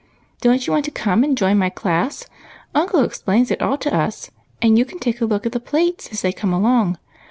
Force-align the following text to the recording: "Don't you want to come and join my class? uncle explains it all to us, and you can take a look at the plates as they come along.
"Don't 0.41 0.65
you 0.65 0.73
want 0.73 0.83
to 0.85 0.89
come 0.89 1.23
and 1.23 1.37
join 1.37 1.59
my 1.59 1.69
class? 1.69 2.25
uncle 2.73 3.03
explains 3.03 3.51
it 3.51 3.61
all 3.61 3.77
to 3.77 3.93
us, 3.95 4.31
and 4.59 4.75
you 4.75 4.83
can 4.83 4.97
take 4.97 5.21
a 5.21 5.25
look 5.25 5.45
at 5.45 5.51
the 5.51 5.59
plates 5.59 6.09
as 6.11 6.23
they 6.23 6.33
come 6.33 6.51
along. 6.51 6.97